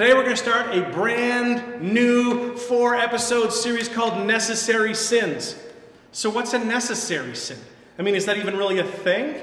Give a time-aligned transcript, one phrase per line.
[0.00, 5.54] Today we're going to start a brand new four episode series called Necessary Sins.
[6.10, 7.58] So, what's a necessary sin?
[7.98, 9.38] I mean, is that even really a thing?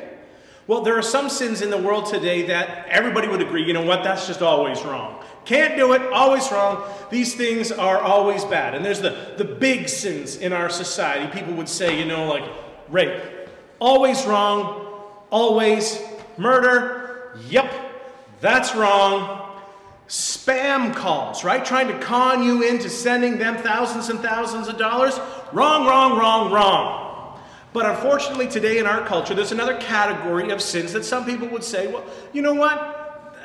[0.66, 3.86] Well, there are some sins in the world today that everybody would agree, you know
[3.86, 5.24] what, that's just always wrong.
[5.46, 6.92] Can't do it, always wrong.
[7.12, 8.74] These things are always bad.
[8.74, 11.32] And there's the, the big sins in our society.
[11.40, 12.50] People would say, you know, like
[12.90, 13.22] rape,
[13.78, 16.02] always wrong, always
[16.36, 17.72] murder, yep,
[18.42, 19.37] that's wrong.
[20.08, 21.64] Spam calls, right?
[21.64, 25.20] Trying to con you into sending them thousands and thousands of dollars.
[25.52, 27.40] Wrong, wrong, wrong, wrong.
[27.74, 31.64] But unfortunately, today in our culture, there's another category of sins that some people would
[31.64, 32.80] say, well, you know what?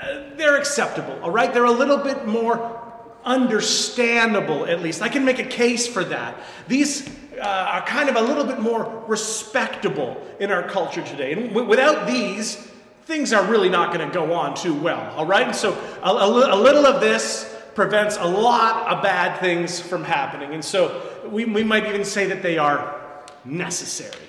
[0.01, 1.53] Uh, they're acceptable, all right?
[1.53, 2.81] They're a little bit more
[3.25, 5.03] understandable, at least.
[5.03, 6.37] I can make a case for that.
[6.69, 7.09] These
[7.39, 11.33] uh, are kind of a little bit more respectable in our culture today.
[11.33, 12.72] And w- without these,
[13.05, 15.47] things are really not going to go on too well, all right?
[15.47, 20.05] And so a, a, a, little of this prevents a lot of bad things from
[20.05, 20.55] happening.
[20.55, 23.01] And so we, we might even say that they are
[23.45, 24.23] necessary.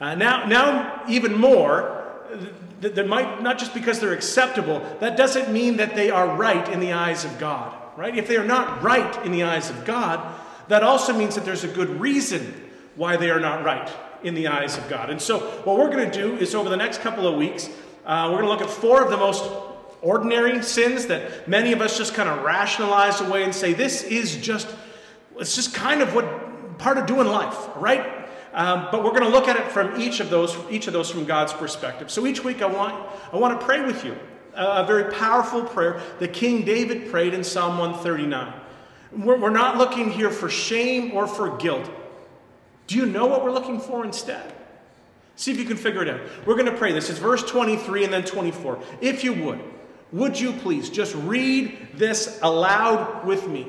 [0.00, 2.04] Uh, now, now, even more,
[2.80, 6.80] that might not just because they're acceptable, that doesn't mean that they are right in
[6.80, 8.16] the eyes of God, right?
[8.16, 10.34] If they are not right in the eyes of God,
[10.68, 13.90] that also means that there's a good reason why they are not right
[14.22, 15.10] in the eyes of God.
[15.10, 17.68] And so, what we're going to do is over the next couple of weeks,
[18.04, 19.50] uh, we're going to look at four of the most
[20.02, 24.36] ordinary sins that many of us just kind of rationalize away and say, this is
[24.36, 24.68] just,
[25.38, 28.28] it's just kind of what part of doing life, right?
[28.52, 31.10] Um, but we're going to look at it from each of those, each of those
[31.10, 32.10] from God's perspective.
[32.10, 32.94] So each week I want,
[33.32, 34.16] I want to pray with you
[34.54, 38.52] a, very powerful prayer that King David prayed in Psalm 139.
[39.12, 41.90] We're, we're not looking here for shame or for guilt.
[42.86, 44.53] Do you know what we're looking for instead?
[45.36, 46.20] See if you can figure it out.
[46.46, 47.10] We're going to pray this.
[47.10, 48.78] It's verse 23 and then 24.
[49.00, 49.60] If you would,
[50.12, 53.66] would you please just read this aloud with me?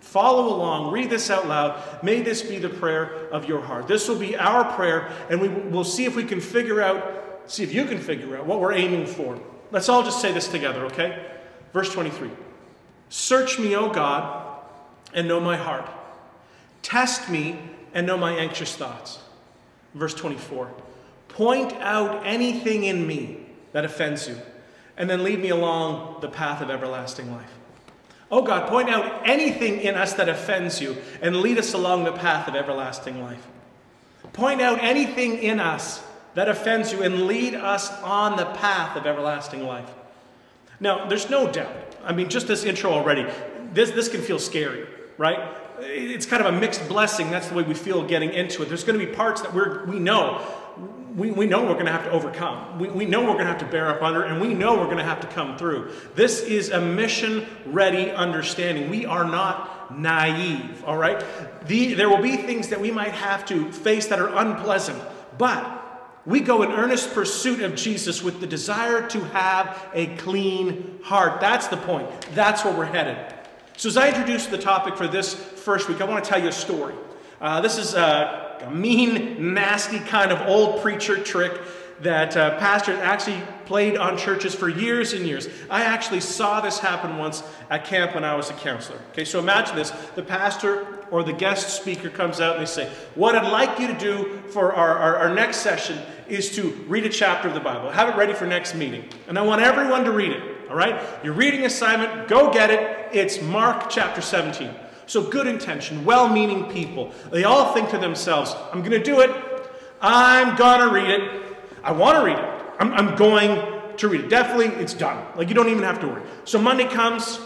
[0.00, 2.02] Follow along, read this out loud.
[2.02, 3.86] May this be the prayer of your heart.
[3.86, 7.62] This will be our prayer, and we will see if we can figure out, see
[7.62, 9.38] if you can figure out what we're aiming for.
[9.72, 11.26] Let's all just say this together, okay?
[11.72, 12.30] Verse 23
[13.08, 14.62] Search me, O God,
[15.12, 15.90] and know my heart.
[16.82, 17.58] Test me
[17.92, 19.18] and know my anxious thoughts.
[19.94, 20.72] Verse 24
[21.40, 23.38] Point out anything in me
[23.72, 24.36] that offends you,
[24.98, 27.50] and then lead me along the path of everlasting life.
[28.30, 32.12] Oh God, point out anything in us that offends you, and lead us along the
[32.12, 33.46] path of everlasting life.
[34.34, 39.06] Point out anything in us that offends you, and lead us on the path of
[39.06, 39.88] everlasting life.
[40.78, 41.74] Now, there's no doubt.
[42.04, 43.26] I mean, just this intro already,
[43.72, 44.86] this, this can feel scary,
[45.16, 45.56] right?
[45.82, 47.30] It's kind of a mixed blessing.
[47.30, 48.68] That's the way we feel getting into it.
[48.68, 50.44] There's going to be parts that we're, we know
[51.14, 52.78] we, we know we're going to have to overcome.
[52.78, 54.84] We, we know we're going to have to bear up under, and we know we're
[54.84, 55.92] going to have to come through.
[56.14, 58.90] This is a mission ready understanding.
[58.90, 61.24] We are not naive, all right?
[61.66, 65.02] The, there will be things that we might have to face that are unpleasant,
[65.36, 65.78] but
[66.26, 71.40] we go in earnest pursuit of Jesus with the desire to have a clean heart.
[71.40, 72.08] That's the point.
[72.34, 73.16] That's where we're headed.
[73.80, 76.48] So, as I introduce the topic for this first week, I want to tell you
[76.48, 76.94] a story.
[77.40, 77.94] Uh, this is.
[77.94, 81.58] Uh, a mean, nasty kind of old preacher trick
[82.00, 85.48] that uh, pastors actually played on churches for years and years.
[85.68, 88.98] I actually saw this happen once at camp when I was a counselor.
[89.12, 92.90] Okay, so imagine this the pastor or the guest speaker comes out and they say,
[93.14, 95.98] What I'd like you to do for our, our, our next session
[96.28, 97.90] is to read a chapter of the Bible.
[97.90, 99.04] Have it ready for next meeting.
[99.26, 100.49] And I want everyone to read it.
[100.70, 101.02] All right?
[101.24, 103.08] Your reading assignment, go get it.
[103.12, 104.72] It's Mark chapter 17.
[105.06, 107.12] So, good intention, well meaning people.
[107.32, 109.30] They all think to themselves, I'm going to do it.
[110.00, 111.56] I'm going to read it.
[111.82, 112.64] I want to read it.
[112.78, 114.30] I'm, I'm going to read it.
[114.30, 115.26] Definitely, it's done.
[115.36, 116.22] Like, you don't even have to worry.
[116.44, 117.40] So, Monday comes,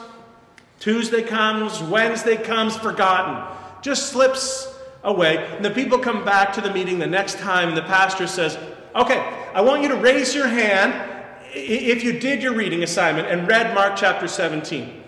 [0.79, 3.57] Tuesday comes, Wednesday comes, forgotten.
[3.81, 4.71] Just slips
[5.03, 5.39] away.
[5.57, 8.59] And the people come back to the meeting the next time, and the pastor says,
[8.95, 9.19] Okay,
[9.55, 11.14] I want you to raise your hand
[11.55, 15.03] if you did your reading assignment and read Mark chapter 17.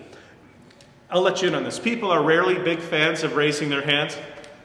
[1.09, 1.79] I'll let you in on this.
[1.79, 4.17] People are rarely big fans of raising their hands.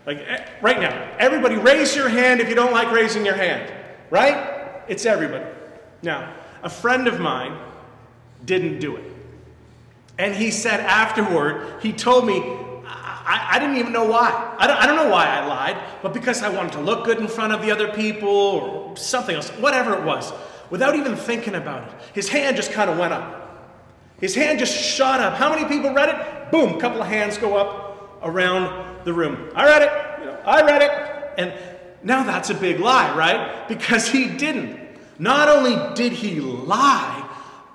[0.06, 3.72] Like eh, right now, everybody raise your hand if you don't like raising your hand.
[4.10, 4.82] Right?
[4.88, 5.44] It's everybody.
[6.02, 7.56] Now, a friend of mine
[8.44, 9.04] didn't do it.
[10.18, 12.42] And he said afterward, he told me,
[12.84, 14.56] I, I didn't even know why.
[14.58, 17.18] I don't, I don't know why I lied, but because I wanted to look good
[17.18, 20.32] in front of the other people or something else, whatever it was,
[20.72, 21.94] without even thinking about it.
[22.14, 23.78] His hand just kind of went up.
[24.18, 25.34] His hand just shot up.
[25.34, 26.50] How many people read it?
[26.50, 29.50] Boom, a couple of hands go up around the room.
[29.54, 29.88] I read it.
[30.46, 30.90] I read it.
[31.36, 31.52] And
[32.02, 33.68] now that's a big lie, right?
[33.68, 34.80] Because he didn't.
[35.18, 37.28] Not only did he lie,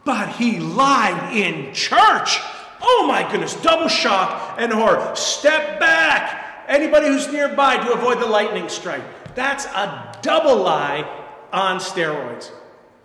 [0.04, 2.40] but he lied in church.
[2.82, 5.16] Oh my goodness, double shock and horror.
[5.16, 6.66] Step back.
[6.68, 9.04] Anybody who's nearby to avoid the lightning strike.
[9.36, 11.08] That's a double lie
[11.54, 12.50] on steroids.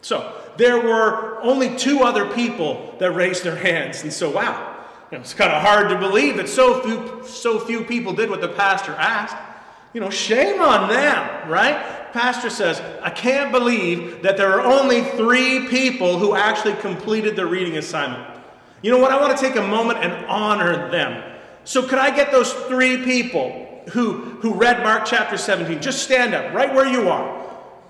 [0.03, 4.03] So, there were only two other people that raised their hands.
[4.03, 8.13] And so, wow, it's kind of hard to believe that so few, so few people
[8.13, 9.37] did what the pastor asked.
[9.95, 12.13] You know, shame on them, right?
[12.13, 17.47] Pastor says, I can't believe that there are only three people who actually completed the
[17.47, 18.41] reading assignment.
[18.83, 19.13] You know what?
[19.13, 21.23] I want to take a moment and honor them.
[21.65, 25.81] So, could I get those three people who, who read Mark chapter 17?
[25.81, 27.41] Just stand up right where you are.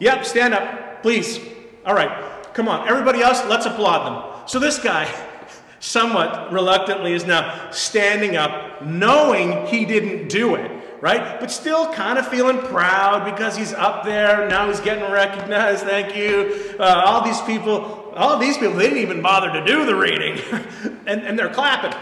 [0.00, 1.40] Yep, stand up, please.
[1.84, 2.88] All right, come on.
[2.88, 4.48] Everybody else, let's applaud them.
[4.48, 5.12] So, this guy,
[5.80, 11.40] somewhat reluctantly, is now standing up, knowing he didn't do it right?
[11.40, 14.48] But still kind of feeling proud because he's up there.
[14.48, 15.82] Now he's getting recognized.
[15.84, 16.76] Thank you.
[16.78, 20.38] Uh, all these people, all these people, they didn't even bother to do the reading.
[21.06, 21.92] and, and they're clapping.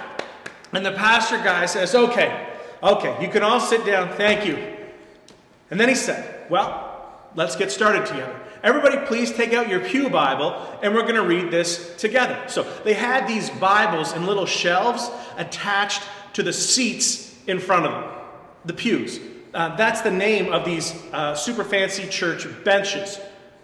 [0.73, 2.47] And the pastor guy says, okay,
[2.83, 4.11] okay, you can all sit down.
[4.17, 4.77] Thank you.
[5.71, 8.39] And then he said, well, let's get started together.
[8.63, 12.39] Everybody, please take out your Pew Bible and we're going to read this together.
[12.49, 16.03] So they had these Bibles in little shelves attached
[16.35, 18.21] to the seats in front of them
[18.65, 19.21] the pews.
[19.55, 23.19] Uh, that's the name of these uh, super fancy church benches,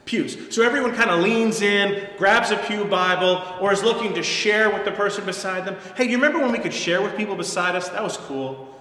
[0.05, 0.55] pews.
[0.55, 4.71] So everyone kind of leans in, grabs a Pew Bible, or is looking to share
[4.71, 5.77] with the person beside them.
[5.95, 7.89] Hey, do you remember when we could share with people beside us?
[7.91, 8.76] That was cool.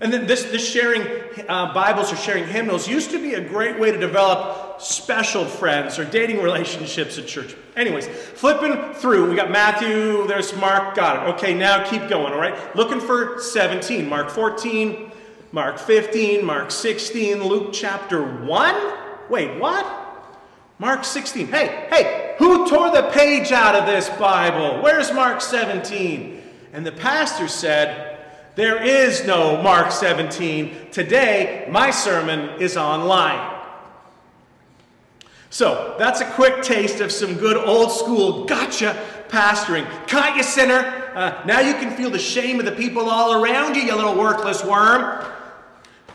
[0.00, 1.02] And then this, this sharing
[1.48, 5.98] uh, Bibles or sharing hymnals used to be a great way to develop special friends
[5.98, 7.56] or dating relationships at church.
[7.74, 11.34] Anyways, flipping through, we got Matthew, there's Mark, got it.
[11.34, 12.76] Okay, now keep going, all right?
[12.76, 15.10] Looking for 17, Mark 14,
[15.50, 18.92] Mark 15, Mark 16, Luke chapter 1?
[19.28, 20.04] Wait, what?
[20.78, 21.48] Mark 16.
[21.48, 24.80] Hey, hey, who tore the page out of this Bible?
[24.80, 26.40] Where's Mark 17?
[26.72, 28.07] And the pastor said,
[28.58, 30.88] There is no Mark 17.
[30.90, 33.56] Today, my sermon is online.
[35.48, 39.86] So, that's a quick taste of some good old school gotcha pastoring.
[40.08, 41.12] Caught you, sinner.
[41.14, 44.18] Uh, now you can feel the shame of the people all around you, you little
[44.18, 45.24] worthless worm.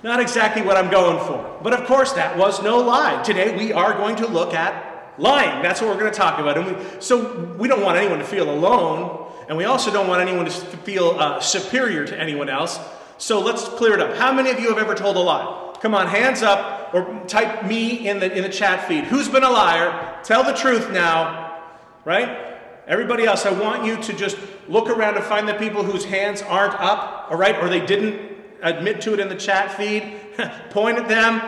[0.04, 1.62] Not exactly what I'm going for.
[1.63, 3.24] But of course, that was no lie.
[3.24, 5.63] Today, we are going to look at lying.
[5.63, 6.57] That's what we're going to talk about.
[6.57, 10.22] And we, so we don't want anyone to feel alone, and we also don't want
[10.22, 12.80] anyone to feel uh, superior to anyone else.
[13.18, 14.16] So let's clear it up.
[14.16, 15.74] How many of you have ever told a lie?
[15.81, 19.04] Come on, hands up, or type me in the, in the chat feed.
[19.06, 20.19] Who's been a liar?
[20.24, 21.62] Tell the truth now,
[22.06, 22.57] right?
[22.88, 24.38] Everybody else, I want you to just
[24.68, 28.31] look around and find the people whose hands aren't up, all right, or they didn't
[28.62, 30.18] admit to it in the chat feed,
[30.69, 31.42] point at them,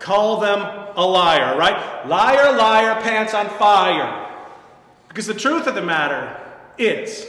[0.00, 0.60] call them
[0.96, 2.06] a liar, right?
[2.06, 4.26] Liar, liar, pants on fire.
[5.08, 6.38] Because the truth of the matter
[6.76, 7.26] is,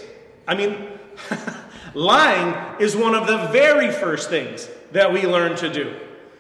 [0.50, 0.88] I mean,
[1.94, 5.96] lying is one of the very first things that we learn to do.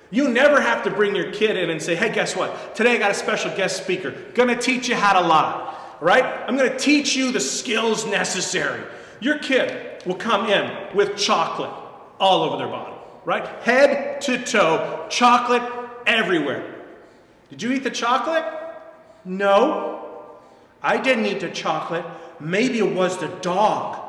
[0.09, 2.73] You never have to bring your kid in and say, hey, guess what?
[2.73, 4.09] Today I got a special guest speaker.
[4.33, 6.23] Gonna teach you how to lie, right?
[6.23, 8.81] I'm gonna teach you the skills necessary.
[9.19, 11.69] Your kid will come in with chocolate
[12.19, 12.95] all over their body,
[13.25, 13.45] right?
[13.61, 15.61] Head to toe, chocolate
[16.07, 16.77] everywhere.
[17.51, 18.43] Did you eat the chocolate?
[19.23, 20.39] No.
[20.81, 22.05] I didn't eat the chocolate.
[22.39, 24.05] Maybe it was the dog.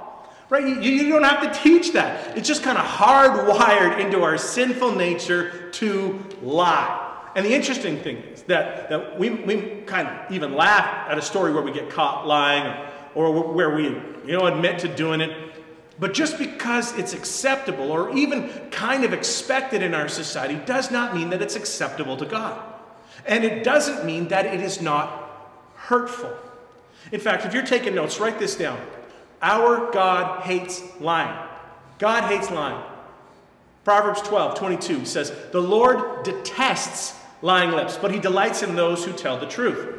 [0.48, 0.66] Right?
[0.66, 2.36] You, you don't have to teach that.
[2.36, 7.06] It's just kind of hardwired into our sinful nature to lie.
[7.36, 11.22] And the interesting thing is that, that we, we kind of even laugh at a
[11.22, 12.66] story where we get caught lying
[13.14, 15.36] or, or where we you know, admit to doing it.
[16.00, 21.14] But just because it's acceptable or even kind of expected in our society does not
[21.14, 22.60] mean that it's acceptable to God.
[23.26, 26.34] And it doesn't mean that it is not hurtful.
[27.12, 28.80] In fact, if you're taking notes, write this down.
[29.42, 31.36] Our God hates lying.
[31.98, 32.82] God hates lying.
[33.84, 39.12] Proverbs 12, 22 says, The Lord detests lying lips, but he delights in those who
[39.12, 39.96] tell the truth.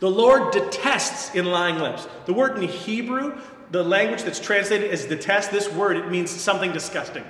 [0.00, 2.08] The Lord detests in lying lips.
[2.26, 3.38] The word in Hebrew
[3.72, 7.24] the language that's translated as detest, this word, it means something disgusting.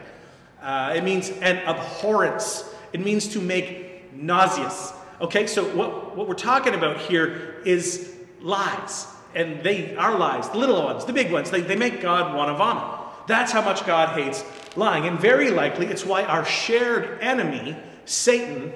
[0.61, 2.69] Uh, it means an abhorrence.
[2.93, 4.93] It means to make nauseous.
[5.21, 8.13] Okay, so what, what we're talking about here is
[8.43, 9.07] lies.
[9.35, 11.51] And they are lies, the little ones, the big ones.
[11.51, 12.99] They, they make God want to vomit.
[13.27, 14.45] That's how much God hates
[14.77, 15.07] lying.
[15.07, 18.73] And very likely, it's why our shared enemy, Satan,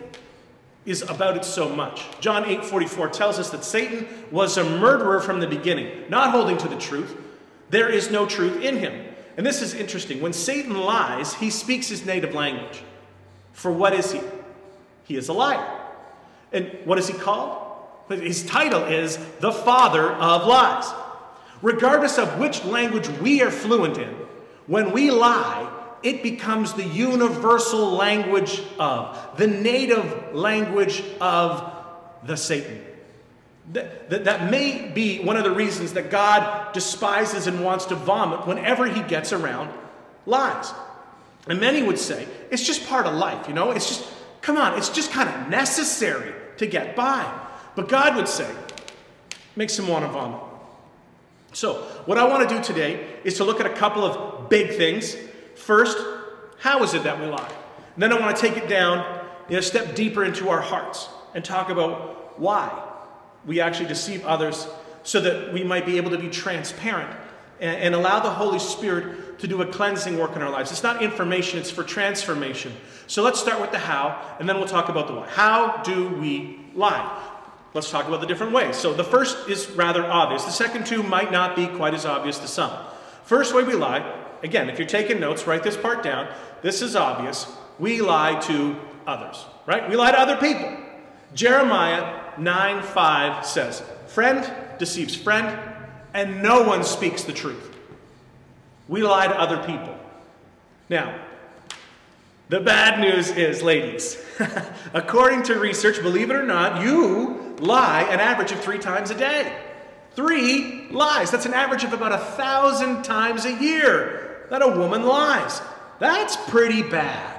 [0.87, 2.05] is about it so much.
[2.21, 6.57] John 8 44 tells us that Satan was a murderer from the beginning, not holding
[6.59, 7.17] to the truth,
[7.71, 9.05] there is no truth in him.
[9.37, 10.21] And this is interesting.
[10.21, 12.83] When Satan lies, he speaks his native language.
[13.53, 14.21] For what is he?
[15.05, 15.69] He is a liar.
[16.53, 17.66] And what is he called?
[18.09, 20.87] His title is the father of lies.
[21.63, 24.15] Regardless of which language we are fluent in,
[24.67, 25.73] when we lie,
[26.03, 31.73] it becomes the universal language of, the native language of
[32.25, 32.83] the Satan.
[33.73, 37.97] That, that, that, may be one of the reasons that God despises and wants to
[37.97, 39.71] vomit whenever he gets around
[40.25, 40.73] lies.
[41.49, 43.73] And many would say, it's just part of life, you know?
[43.73, 44.09] It's just,
[44.43, 47.25] come on, it's just kind of necessary to get by.
[47.77, 48.51] But God would say,
[49.55, 50.41] makes him want to vomit.
[51.53, 51.75] So,
[52.07, 55.17] what I want to do today is to look at a couple of big things.
[55.55, 55.97] First,
[56.59, 57.53] how is it that we lie?
[57.95, 61.09] And then I want to take it down, you know, step deeper into our hearts
[61.35, 62.83] and talk about why
[63.47, 64.67] we actually deceive others
[65.03, 67.17] so that we might be able to be transparent
[67.61, 70.73] and, and allow the Holy Spirit to do a cleansing work in our lives.
[70.73, 72.73] It's not information, it's for transformation.
[73.07, 75.29] So let's start with the how, and then we'll talk about the why.
[75.29, 77.26] How do we lie?
[77.77, 78.75] Let's talk about the different ways.
[78.75, 80.45] So the first is rather obvious.
[80.45, 82.73] The second two might not be quite as obvious to some.
[83.25, 86.27] First way we lie, again, if you're taking notes, write this part down.
[86.63, 87.47] This is obvious.
[87.79, 89.87] We lie to others, right?
[89.91, 90.75] We lie to other people.
[91.35, 95.59] Jeremiah 9 5 says, Friend deceives friend,
[96.15, 97.77] and no one speaks the truth.
[98.89, 99.99] We lie to other people.
[100.89, 101.26] Now,
[102.49, 104.23] the bad news is, ladies,
[104.95, 109.17] according to research, believe it or not, you lie an average of three times a
[109.17, 109.53] day.
[110.13, 111.31] Three lies.
[111.31, 115.61] That's an average of about a thousand times a year that a woman lies.
[115.99, 117.35] That's pretty bad.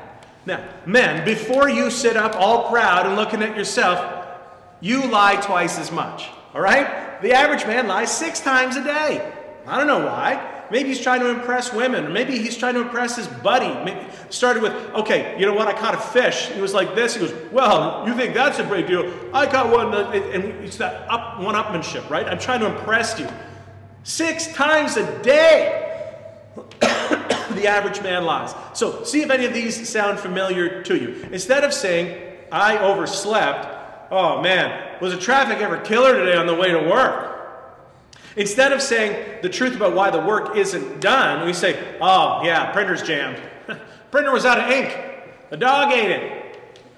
[0.45, 4.25] Now, men, before you sit up all proud and looking at yourself,
[4.81, 6.29] you lie twice as much.
[6.53, 7.21] All right?
[7.21, 9.33] The average man lies six times a day.
[9.65, 10.56] I don't know why.
[10.69, 13.67] Maybe he's trying to impress women, or maybe he's trying to impress his buddy.
[13.85, 15.67] Maybe started with, okay, you know what?
[15.67, 16.47] I caught a fish.
[16.49, 17.15] He was like this.
[17.15, 19.11] He goes, well, you think that's a big deal?
[19.33, 22.27] I caught one, and it's that up one-upmanship, right?
[22.27, 23.27] I'm trying to impress you.
[24.03, 25.83] Six times a day,
[26.81, 28.53] the average man lies.
[28.73, 31.27] So see if any of these sound familiar to you.
[31.31, 32.21] Instead of saying,
[32.51, 37.36] I overslept, oh man, was the traffic ever killer today on the way to work?
[38.37, 42.71] Instead of saying the truth about why the work isn't done, we say, oh, yeah,
[42.71, 43.41] printer's jammed.
[44.11, 44.95] Printer was out of ink.
[45.49, 46.43] The dog ate it.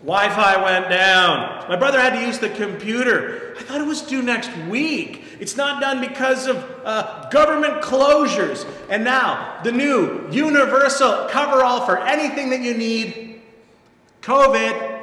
[0.03, 1.67] Wi Fi went down.
[1.67, 3.55] My brother had to use the computer.
[3.57, 5.23] I thought it was due next week.
[5.39, 8.67] It's not done because of uh, government closures.
[8.89, 13.41] And now, the new universal cover all for anything that you need
[14.21, 14.98] COVID.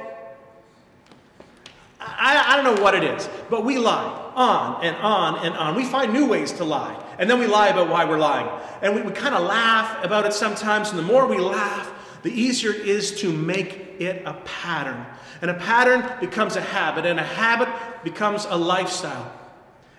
[2.06, 5.74] I, I don't know what it is, but we lie on and on and on.
[5.74, 7.02] We find new ways to lie.
[7.18, 8.48] And then we lie about why we're lying.
[8.82, 10.90] And we, we kind of laugh about it sometimes.
[10.90, 11.90] And the more we laugh,
[12.22, 15.04] the easier it is to make it a pattern.
[15.40, 17.68] And a pattern becomes a habit, and a habit
[18.04, 19.32] becomes a lifestyle.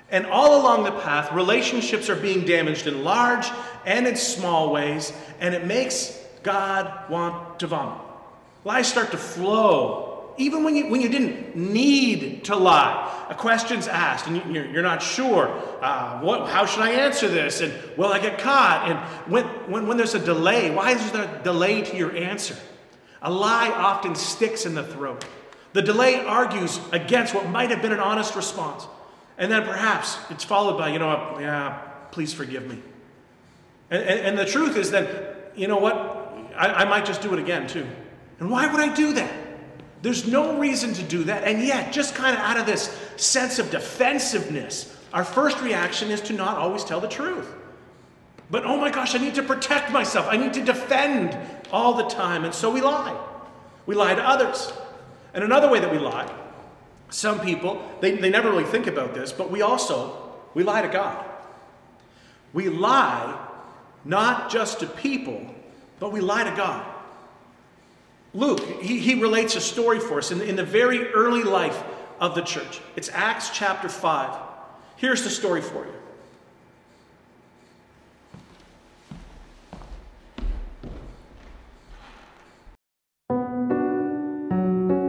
[0.09, 3.47] And all along the path, relationships are being damaged in large
[3.85, 7.99] and in small ways, and it makes God want to vomit.
[8.63, 10.06] Lies start to flow
[10.37, 13.25] even when you, when you didn't need to lie.
[13.29, 15.49] A question's asked and you're, you're not sure.
[15.81, 17.61] Uh, what, how should I answer this?
[17.61, 18.89] And will I get caught?
[18.89, 22.55] And when, when, when there's a delay, why is there a delay to your answer?
[23.21, 25.25] A lie often sticks in the throat.
[25.73, 28.87] The delay argues against what might have been an honest response.
[29.37, 31.79] And then perhaps it's followed by, you know what, yeah,
[32.11, 32.81] please forgive me.
[33.89, 35.95] And, and, and the truth is that, you know what,
[36.55, 37.87] I, I might just do it again too.
[38.39, 39.46] And why would I do that?
[40.01, 41.43] There's no reason to do that.
[41.43, 46.21] And yet, just kind of out of this sense of defensiveness, our first reaction is
[46.21, 47.51] to not always tell the truth.
[48.49, 50.27] But oh my gosh, I need to protect myself.
[50.29, 51.37] I need to defend
[51.71, 52.45] all the time.
[52.45, 53.17] And so we lie.
[53.85, 54.71] We lie to others.
[55.33, 56.31] And another way that we lie,
[57.09, 60.87] some people, they, they never really think about this, but we also, we lie to
[60.87, 61.25] God.
[62.53, 63.47] We lie
[64.05, 65.45] not just to people,
[65.99, 66.85] but we lie to God.
[68.33, 71.83] Luke, he, he relates a story for us in, in the very early life
[72.19, 72.81] of the church.
[72.95, 74.37] It's Acts chapter 5.
[74.97, 75.93] Here's the story for you.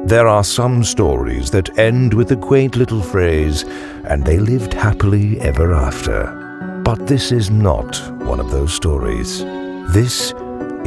[0.08, 3.64] There are some stories that end with a quaint little phrase,
[4.06, 6.80] and they lived happily ever after.
[6.82, 9.44] But this is not one of those stories.
[9.92, 10.32] This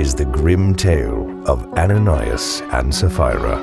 [0.01, 3.55] is the grim tale of Ananias and Sapphira.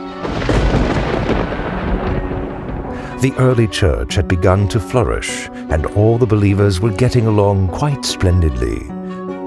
[3.21, 8.05] The early church had begun to flourish, and all the believers were getting along quite
[8.05, 8.87] splendidly.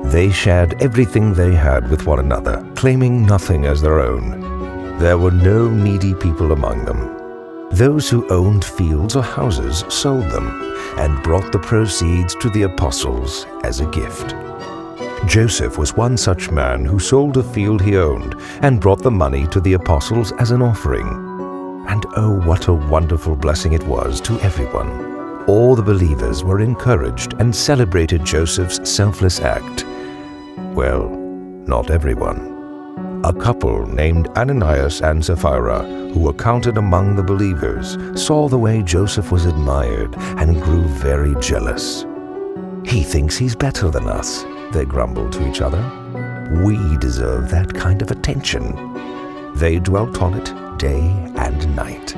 [0.10, 4.98] They shared everything they had with one another, claiming nothing as their own.
[5.00, 7.70] There were no needy people among them.
[7.72, 13.48] Those who owned fields or houses sold them and brought the proceeds to the apostles
[13.64, 14.36] as a gift.
[15.28, 19.46] Joseph was one such man who sold a field he owned and brought the money
[19.48, 21.08] to the apostles as an offering.
[21.88, 25.44] And oh, what a wonderful blessing it was to everyone.
[25.48, 29.86] All the believers were encouraged and celebrated Joseph's selfless act.
[30.76, 33.22] Well, not everyone.
[33.24, 38.82] A couple named Ananias and Sapphira, who were counted among the believers, saw the way
[38.82, 42.06] Joseph was admired and grew very jealous.
[42.84, 45.82] He thinks he's better than us, they grumbled to each other.
[46.64, 49.54] We deserve that kind of attention.
[49.56, 51.00] They dwelt on it day
[51.36, 52.12] and night.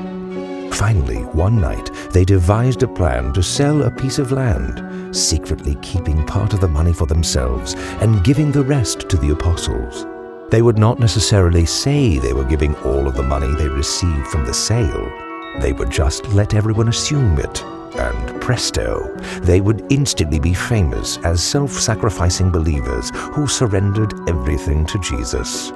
[0.74, 6.26] Finally, one night, they devised a plan to sell a piece of land, secretly keeping
[6.26, 10.08] part of the money for themselves and giving the rest to the apostles.
[10.50, 14.46] They would not necessarily say they were giving all of the money they received from
[14.46, 15.12] the sale.
[15.60, 17.64] They would just let everyone assume it,
[17.96, 25.00] and presto, they would instantly be famous as self sacrificing believers who surrendered everything to
[25.00, 25.72] Jesus.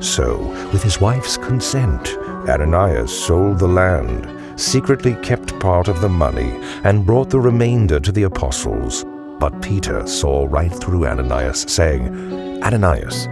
[0.00, 0.38] So,
[0.72, 2.16] with his wife's consent,
[2.48, 8.12] Ananias sold the land, secretly kept part of the money, and brought the remainder to
[8.12, 9.04] the apostles.
[9.38, 13.26] But Peter saw right through Ananias, saying, Ananias,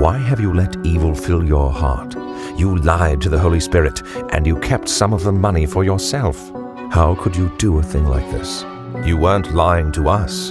[0.00, 2.14] why have you let evil fill your heart?
[2.56, 6.52] You lied to the Holy Spirit, and you kept some of the money for yourself.
[6.90, 8.64] How could you do a thing like this?
[9.06, 10.50] You weren't lying to us,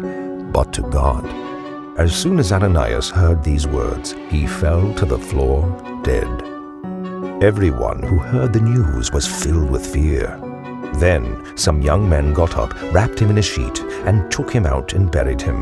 [0.54, 1.26] but to God.
[2.00, 5.68] As soon as Ananias heard these words, he fell to the floor
[6.02, 6.28] dead.
[7.44, 10.40] Everyone who heard the news was filled with fear.
[10.96, 14.94] Then some young men got up, wrapped him in a sheet, and took him out
[14.94, 15.62] and buried him.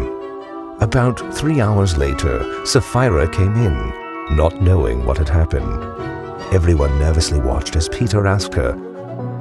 [0.79, 5.83] About three hours later, Sapphira came in, not knowing what had happened.
[6.53, 8.77] Everyone nervously watched as Peter asked her,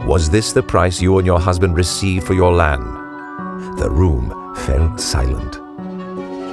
[0.07, 2.85] Was this the price you and your husband received for your land?
[3.77, 5.57] The room fell silent.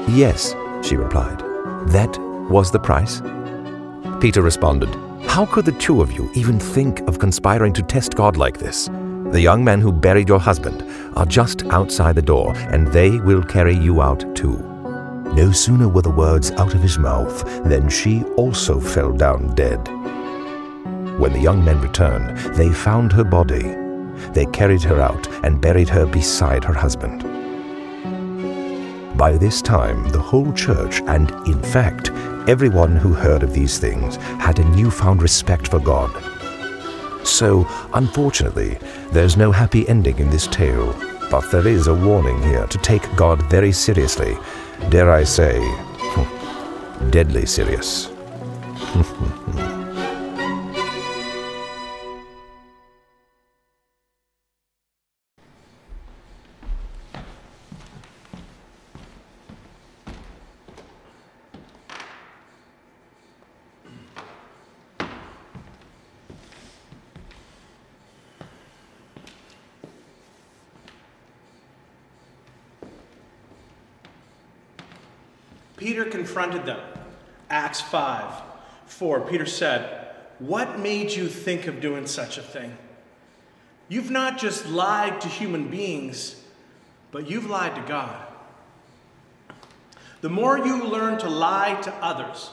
[0.09, 1.37] Yes, she replied.
[1.89, 2.17] That
[2.49, 3.21] was the price?
[4.19, 4.89] Peter responded,
[5.27, 8.87] How could the two of you even think of conspiring to test God like this?
[9.31, 10.83] The young men who buried your husband
[11.15, 14.57] are just outside the door, and they will carry you out too.
[15.35, 19.79] No sooner were the words out of his mouth than she also fell down dead.
[21.17, 23.75] When the young men returned, they found her body.
[24.33, 27.23] They carried her out and buried her beside her husband.
[29.17, 32.09] By this time, the whole church, and in fact,
[32.49, 36.11] everyone who heard of these things, had a newfound respect for God.
[37.25, 38.77] So, unfortunately,
[39.11, 40.93] there's no happy ending in this tale,
[41.31, 44.35] but there is a warning here to take God very seriously
[44.89, 45.59] dare I say,
[47.09, 48.09] deadly serious.
[75.83, 76.79] Peter confronted them.
[77.49, 78.41] Acts 5
[78.85, 79.21] 4.
[79.21, 82.77] Peter said, What made you think of doing such a thing?
[83.89, 86.41] You've not just lied to human beings,
[87.11, 88.15] but you've lied to God.
[90.21, 92.49] The more you learn to lie to others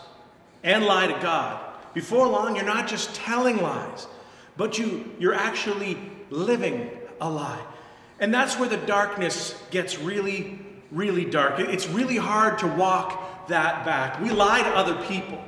[0.64, 1.60] and lie to God,
[1.94, 4.08] before long you're not just telling lies,
[4.56, 5.96] but you, you're actually
[6.30, 6.90] living
[7.20, 7.64] a lie.
[8.18, 10.58] And that's where the darkness gets really
[10.90, 11.58] really dark.
[11.58, 14.20] It's really hard to walk that back.
[14.20, 15.42] We lie to other people,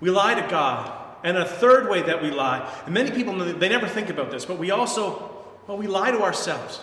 [0.00, 1.00] we lie to God.
[1.22, 4.44] And a third way that we lie, and many people, they never think about this,
[4.44, 5.34] but we also,
[5.66, 6.82] well, we lie to ourselves.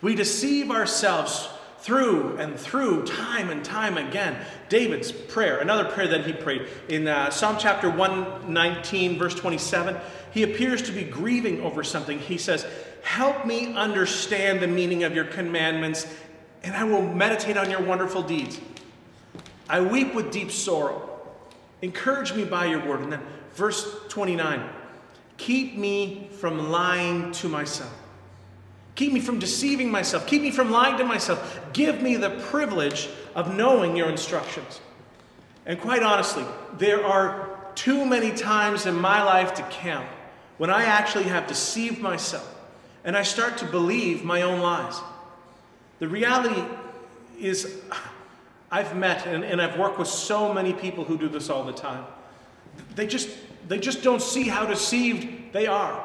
[0.00, 1.48] We deceive ourselves
[1.78, 4.36] through and through, time and time again.
[4.68, 9.96] David's prayer, another prayer that he prayed in uh, Psalm chapter 119, verse 27,
[10.32, 12.18] he appears to be grieving over something.
[12.18, 12.66] He says,
[13.02, 16.06] Help me understand the meaning of your commandments
[16.62, 18.60] and I will meditate on your wonderful deeds.
[19.68, 21.20] I weep with deep sorrow.
[21.82, 23.00] Encourage me by your word.
[23.00, 23.22] And then
[23.54, 24.68] verse 29
[25.38, 27.92] Keep me from lying to myself.
[28.94, 30.26] Keep me from deceiving myself.
[30.26, 31.60] Keep me from lying to myself.
[31.74, 34.80] Give me the privilege of knowing your instructions.
[35.66, 36.44] And quite honestly,
[36.78, 40.08] there are too many times in my life to count
[40.56, 42.54] when I actually have deceived myself
[43.04, 44.98] and I start to believe my own lies.
[45.98, 46.62] The reality
[47.38, 47.80] is,
[48.70, 51.72] I've met and, and I've worked with so many people who do this all the
[51.72, 52.04] time.
[52.94, 53.28] They just,
[53.68, 56.04] they just don't see how deceived they are.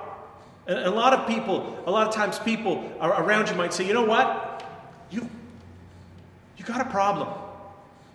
[0.67, 3.93] And a lot of people, a lot of times people around you might say, you
[3.93, 4.63] know what?
[5.10, 5.27] You,
[6.58, 7.27] you got a problem.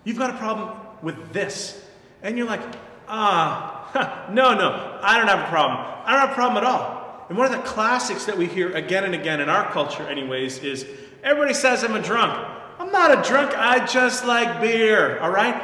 [0.05, 1.83] You've got a problem with this.
[2.23, 2.61] And you're like,
[3.07, 5.85] ah, no, no, I don't have a problem.
[6.05, 7.25] I don't have a problem at all.
[7.29, 10.59] And one of the classics that we hear again and again in our culture, anyways,
[10.59, 10.87] is
[11.27, 12.47] everybody says I'm a drunk.
[12.79, 15.61] I'm not a drunk, I just like beer, all right?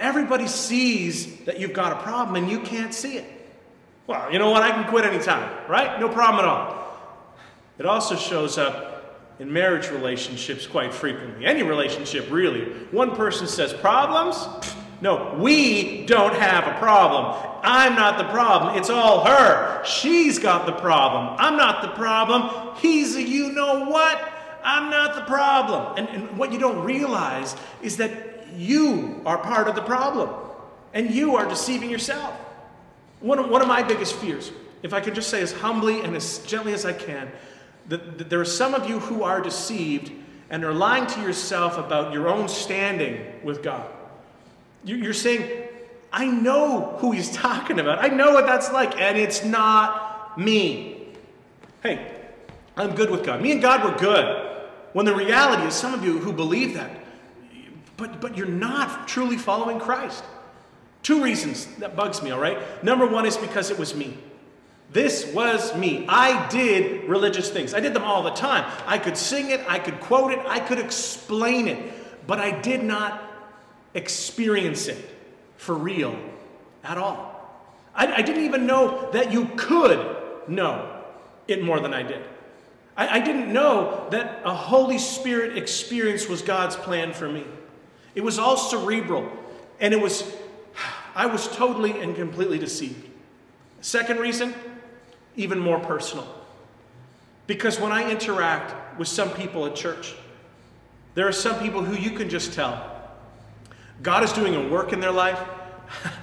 [0.00, 3.24] Everybody sees that you've got a problem and you can't see it.
[4.08, 4.62] Well, you know what?
[4.62, 6.00] I can quit anytime, right?
[6.00, 6.96] No problem at all.
[7.78, 11.46] It also shows up in marriage relationships quite frequently.
[11.46, 12.64] Any relationship, really.
[12.90, 14.48] One person says, Problems?
[15.00, 17.60] No, we don't have a problem.
[17.62, 18.76] I'm not the problem.
[18.76, 19.84] It's all her.
[19.84, 21.36] She's got the problem.
[21.38, 22.74] I'm not the problem.
[22.78, 24.37] He's a you know what?
[24.68, 25.96] I'm not the problem.
[25.96, 28.12] And, and what you don't realize is that
[28.54, 30.28] you are part of the problem.
[30.92, 32.34] And you are deceiving yourself.
[33.20, 34.52] One of, one of my biggest fears,
[34.82, 37.32] if I can just say as humbly and as gently as I can,
[37.88, 40.12] that, that there are some of you who are deceived
[40.50, 43.88] and are lying to yourself about your own standing with God.
[44.84, 45.68] You're saying,
[46.12, 48.04] I know who he's talking about.
[48.04, 51.08] I know what that's like, and it's not me.
[51.82, 52.14] Hey,
[52.76, 53.40] I'm good with God.
[53.40, 54.57] Me and God were good.
[54.92, 56.90] When the reality is, some of you who believe that,
[57.96, 60.24] but, but you're not truly following Christ.
[61.02, 62.82] Two reasons that bugs me, all right?
[62.82, 64.16] Number one is because it was me.
[64.90, 66.06] This was me.
[66.08, 67.74] I did religious things.
[67.74, 68.70] I did them all the time.
[68.86, 72.82] I could sing it, I could quote it, I could explain it, but I did
[72.82, 73.22] not
[73.94, 75.04] experience it
[75.56, 76.18] for real
[76.84, 77.34] at all.
[77.94, 80.16] I, I didn't even know that you could
[80.48, 81.02] know
[81.46, 82.22] it more than I did.
[82.98, 87.44] I, I didn't know that a Holy Spirit experience was God's plan for me.
[88.14, 89.30] It was all cerebral,
[89.80, 90.30] and it was
[91.14, 93.08] I was totally and completely deceived.
[93.80, 94.54] Second reason,
[95.36, 96.26] even more personal.
[97.46, 100.14] Because when I interact with some people at church,
[101.14, 102.94] there are some people who you can just tell
[104.02, 105.40] God is doing a work in their life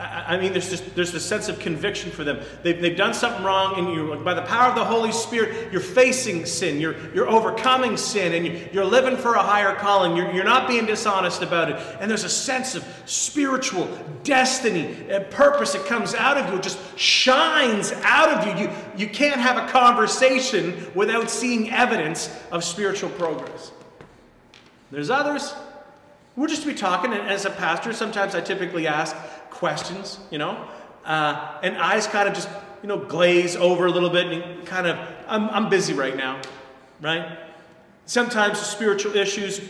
[0.00, 2.40] I mean, there's just there's a sense of conviction for them.
[2.62, 5.82] They've, they've done something wrong, and you, by the power of the Holy Spirit, you're
[5.82, 6.80] facing sin.
[6.80, 10.16] You're, you're overcoming sin, and you, you're living for a higher calling.
[10.16, 11.76] You're, you're not being dishonest about it.
[12.00, 13.88] And there's a sense of spiritual
[14.22, 16.56] destiny and purpose that comes out of you.
[16.56, 18.64] It just shines out of you.
[18.64, 23.70] You, you can't have a conversation without seeing evidence of spiritual progress.
[24.90, 25.54] There's others.
[26.36, 29.14] We're just to be talking, and as a pastor, sometimes I typically ask,
[29.60, 30.66] questions, you know,
[31.04, 32.48] uh, and eyes kind of just,
[32.82, 36.40] you know, glaze over a little bit and kind of, I'm, I'm busy right now,
[37.00, 37.38] right?
[38.06, 39.60] Sometimes spiritual issues,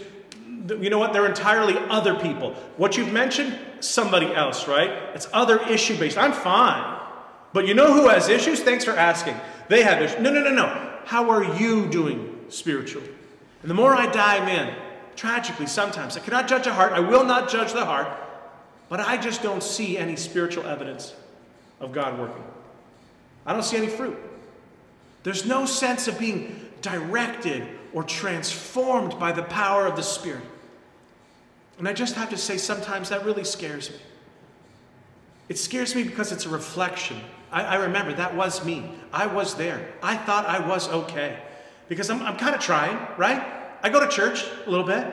[0.68, 2.54] you know what, they're entirely other people.
[2.76, 4.90] What you've mentioned, somebody else, right?
[5.14, 6.16] It's other issue based.
[6.16, 6.98] I'm fine.
[7.52, 8.60] But you know who has issues?
[8.60, 9.34] Thanks for asking.
[9.68, 10.20] They have issues.
[10.20, 11.00] No, no, no, no.
[11.04, 13.10] How are you doing spiritually?
[13.62, 14.72] And the more I dive in,
[15.16, 16.92] tragically sometimes, I cannot judge a heart.
[16.92, 18.08] I will not judge the heart.
[18.90, 21.14] But I just don't see any spiritual evidence
[21.78, 22.44] of God working.
[23.46, 24.18] I don't see any fruit.
[25.22, 30.44] There's no sense of being directed or transformed by the power of the Spirit.
[31.78, 33.96] And I just have to say, sometimes that really scares me.
[35.48, 37.20] It scares me because it's a reflection.
[37.52, 38.90] I, I remember that was me.
[39.12, 39.88] I was there.
[40.02, 41.38] I thought I was okay.
[41.88, 43.42] Because I'm, I'm kind of trying, right?
[43.82, 45.06] I go to church a little bit,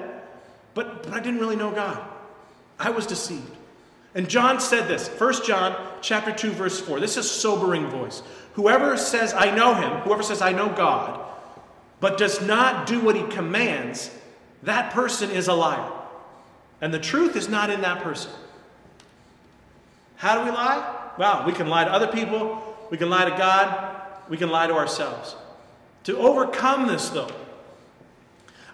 [0.74, 2.02] but, but I didn't really know God.
[2.80, 3.57] I was deceived.
[4.18, 7.00] And John said this, 1 John chapter 2 verse 4.
[7.00, 8.24] This is sobering voice.
[8.54, 11.24] Whoever says I know him, whoever says I know God,
[12.00, 14.10] but does not do what he commands,
[14.64, 15.92] that person is a liar.
[16.82, 18.32] And the truth is not in that person.
[20.16, 21.12] How do we lie?
[21.20, 24.66] Well, we can lie to other people, we can lie to God, we can lie
[24.66, 25.36] to ourselves.
[26.06, 27.30] To overcome this, though,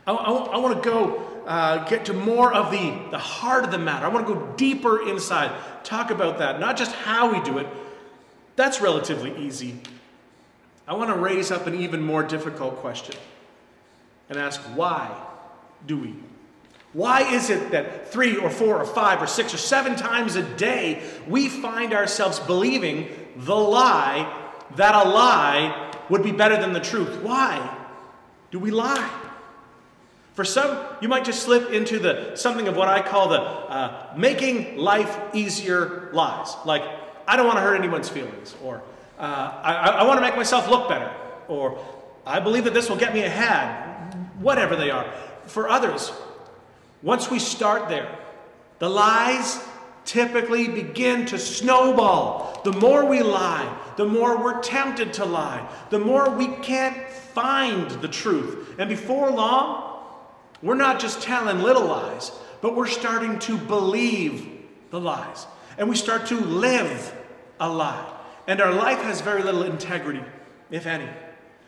[0.08, 3.72] I, I, I want to go uh, get to more of the, the heart of
[3.72, 4.06] the matter.
[4.06, 5.52] I want to go deeper inside,
[5.84, 7.68] talk about that, not just how we do it.
[8.56, 9.80] That's relatively easy.
[10.88, 13.16] I want to raise up an even more difficult question
[14.30, 15.16] and ask why
[15.86, 16.16] do we?
[16.94, 20.44] Why is it that three or four or five or six or seven times a
[20.44, 24.32] day we find ourselves believing the lie
[24.76, 27.22] that a lie would be better than the truth?
[27.24, 27.78] Why
[28.52, 29.23] do we lie?
[30.34, 34.14] For some, you might just slip into the something of what I call the uh,
[34.18, 36.56] making life easier lies.
[36.66, 36.82] Like,
[37.28, 38.82] I don't want to hurt anyone's feelings, or
[39.20, 41.14] uh, I, I want to make myself look better,
[41.48, 41.78] or
[42.26, 45.06] I believe that this will get me ahead, whatever they are.
[45.46, 46.12] For others,
[47.04, 48.18] once we start there,
[48.80, 49.64] the lies
[50.04, 52.60] typically begin to snowball.
[52.64, 57.90] The more we lie, the more we're tempted to lie, the more we can't find
[58.02, 58.76] the truth.
[58.80, 59.93] And before long,
[60.64, 64.48] we're not just telling little lies, but we're starting to believe
[64.90, 65.46] the lies.
[65.78, 67.14] And we start to live
[67.60, 68.10] a lie.
[68.48, 70.24] And our life has very little integrity,
[70.72, 71.10] if any.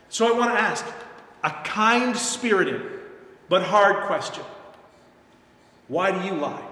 [0.07, 0.85] So I want to ask
[1.43, 2.81] a kind spirited
[3.49, 4.43] but hard question
[5.87, 6.65] Why do you lie?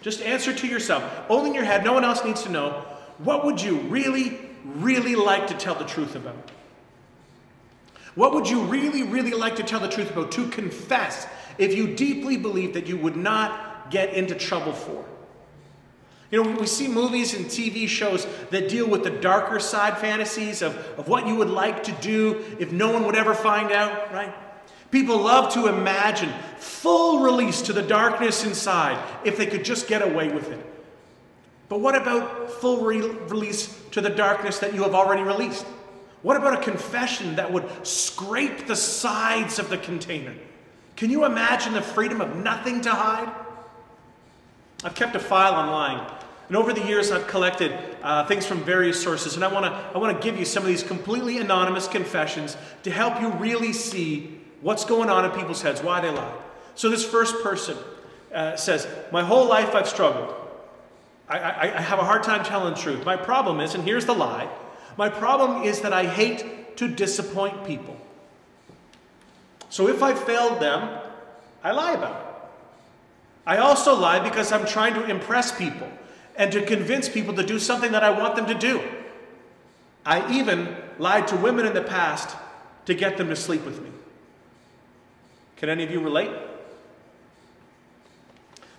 [0.00, 2.84] Just answer to yourself, only in your head, no one else needs to know.
[3.18, 6.52] What would you really, really like to tell the truth about?
[8.16, 10.32] What would you really, really like to tell the truth about?
[10.32, 15.04] To confess if you deeply believe that you would not get into trouble for?
[16.30, 20.60] You know, we see movies and TV shows that deal with the darker side fantasies
[20.60, 24.12] of, of what you would like to do if no one would ever find out,
[24.12, 24.34] right?
[24.90, 30.02] People love to imagine full release to the darkness inside if they could just get
[30.02, 30.64] away with it.
[31.68, 35.66] But what about full re- release to the darkness that you have already released?
[36.22, 40.34] What about a confession that would scrape the sides of the container?
[40.96, 43.30] Can you imagine the freedom of nothing to hide?
[44.82, 46.10] I've kept a file online,
[46.48, 49.72] and over the years I've collected uh, things from various sources, and I want to
[49.72, 53.72] I want to give you some of these completely anonymous confessions to help you really
[53.72, 56.34] see what's going on in people's heads, why they lie.
[56.74, 57.76] So this first person
[58.34, 60.34] uh, says, "My whole life I've struggled.
[61.28, 63.04] I, I, I have a hard time telling the truth.
[63.04, 64.48] My problem is, and here's the lie:
[64.96, 67.96] my problem is that I hate to disappoint people.
[69.68, 71.00] So if I failed them,
[71.62, 72.26] I lie about it."
[73.46, 75.88] I also lie because I'm trying to impress people
[76.34, 78.82] and to convince people to do something that I want them to do.
[80.04, 82.36] I even lied to women in the past
[82.86, 83.90] to get them to sleep with me.
[85.56, 86.30] Can any of you relate?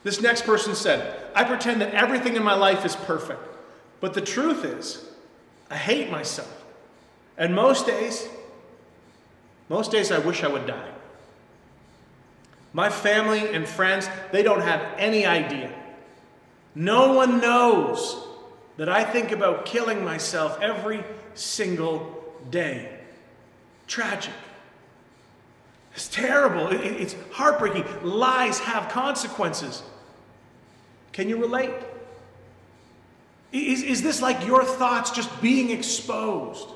[0.03, 3.41] This next person said, I pretend that everything in my life is perfect,
[3.99, 5.05] but the truth is,
[5.69, 6.65] I hate myself.
[7.37, 8.27] And most days,
[9.69, 10.89] most days I wish I would die.
[12.73, 15.71] My family and friends, they don't have any idea.
[16.75, 18.23] No one knows
[18.77, 21.03] that I think about killing myself every
[21.33, 22.99] single day.
[23.87, 24.33] Tragic.
[25.95, 26.67] It's terrible.
[26.69, 27.83] It's heartbreaking.
[28.03, 29.81] Lies have consequences.
[31.11, 31.73] Can you relate?
[33.57, 36.67] Is, is this like your thoughts just being exposed?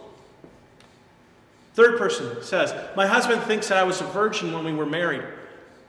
[1.73, 5.23] Third person says, My husband thinks that I was a virgin when we were married.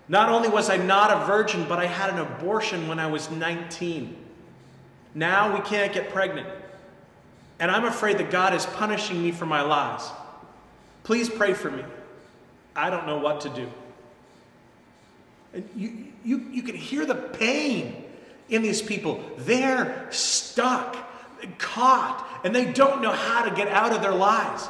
[0.08, 3.30] Not only was I not a virgin, but I had an abortion when I was
[3.30, 4.16] 19.
[5.14, 6.48] Now we can't get pregnant.
[7.58, 10.08] And I'm afraid that God is punishing me for my lies.
[11.04, 11.84] Please pray for me.
[12.74, 13.68] I don't know what to do.
[15.54, 18.01] And you, you, you can hear the pain
[18.52, 19.24] in these people.
[19.38, 20.96] They're stuck,
[21.58, 24.68] caught, and they don't know how to get out of their lives.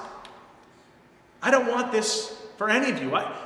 [1.43, 3.15] I don't want this for any of you.
[3.15, 3.37] I,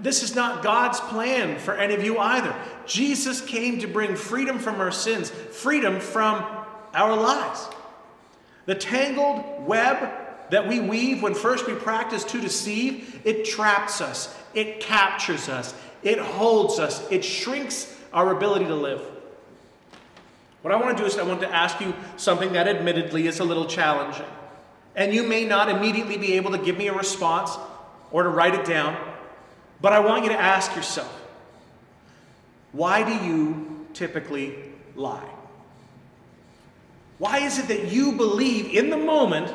[0.00, 2.54] this is not God's plan for any of you either.
[2.84, 6.44] Jesus came to bring freedom from our sins, freedom from
[6.92, 7.68] our lies.
[8.66, 10.10] The tangled web
[10.50, 15.74] that we weave when first we practice to deceive, it traps us, it captures us,
[16.02, 19.13] it holds us, it shrinks our ability to live.
[20.64, 23.38] What I want to do is I want to ask you something that admittedly is
[23.38, 24.24] a little challenging.
[24.96, 27.50] And you may not immediately be able to give me a response
[28.10, 28.96] or to write it down.
[29.82, 31.20] But I want you to ask yourself
[32.72, 34.54] why do you typically
[34.96, 35.28] lie?
[37.18, 39.52] Why is it that you believe in the moment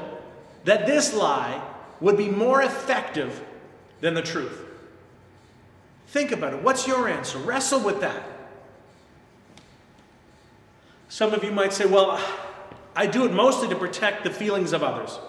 [0.66, 1.60] that this lie
[2.00, 3.44] would be more effective
[4.00, 4.64] than the truth?
[6.06, 6.62] Think about it.
[6.62, 7.40] What's your answer?
[7.40, 8.39] Wrestle with that.
[11.20, 12.18] Some of you might say, well,
[12.96, 15.20] I do it mostly to protect the feelings of others.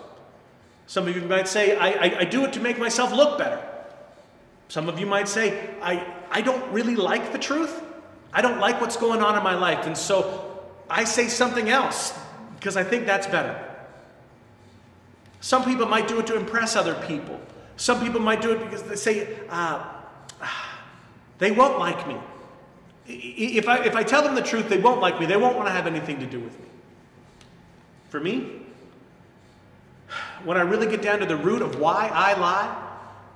[0.87, 3.61] Some of you might say, I, I, I do it to make myself look better.
[4.69, 7.83] Some of you might say, I, I don't really like the truth.
[8.33, 9.85] I don't like what's going on in my life.
[9.85, 12.17] And so I say something else
[12.55, 13.61] because I think that's better.
[15.41, 17.41] Some people might do it to impress other people.
[17.77, 19.85] Some people might do it because they say, uh,
[21.39, 22.17] they won't like me.
[23.13, 25.27] If I, if I tell them the truth, they won't like me.
[25.27, 26.67] They won't want to have anything to do with me.
[28.09, 28.63] For me,
[30.45, 32.89] when I really get down to the root of why I lie,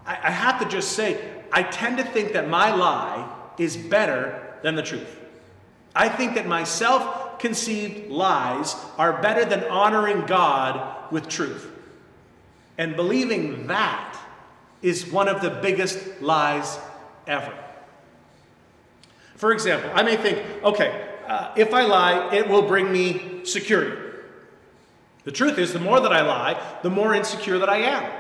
[0.07, 1.21] I, I have to just say,
[1.53, 5.21] I tend to think that my lie is better than the truth.
[5.95, 11.71] I think that my self conceived lies are better than honoring God with truth.
[12.79, 14.19] And believing that
[14.83, 16.79] is one of the biggest lies
[17.27, 17.64] ever.
[19.37, 24.01] For example, I may think, okay, uh, if I lie, it will bring me security.
[25.25, 28.13] The truth is, the more that I lie, the more insecure that I am.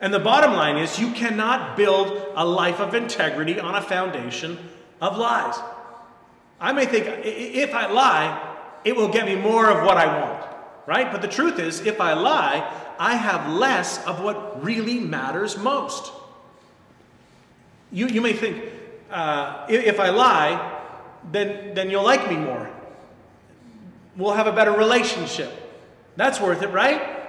[0.00, 4.58] And the bottom line is, you cannot build a life of integrity on a foundation
[5.00, 5.54] of lies.
[6.60, 10.46] I may think if I lie, it will get me more of what I want,
[10.86, 11.12] right?
[11.12, 16.12] But the truth is, if I lie, I have less of what really matters most.
[17.92, 18.64] You, you may think,
[19.12, 20.80] uh, if I lie,
[21.30, 22.70] then, then you'll like me more.
[24.16, 25.50] We'll have a better relationship.
[26.16, 27.20] That's worth it, right?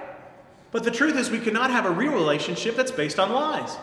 [0.70, 3.76] But the truth is, we cannot have a real relationship that's based on lies.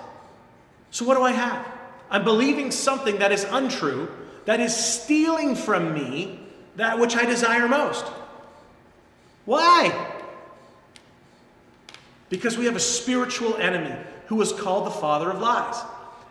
[0.91, 1.65] So, what do I have?
[2.09, 4.09] I'm believing something that is untrue,
[4.45, 6.39] that is stealing from me
[6.75, 8.05] that which I desire most.
[9.45, 10.07] Why?
[12.29, 13.95] Because we have a spiritual enemy
[14.27, 15.81] who is called the father of lies.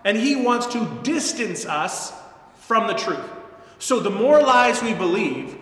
[0.04, 2.12] And he wants to distance us
[2.56, 3.28] from the truth.
[3.78, 5.56] So the more lies we believe,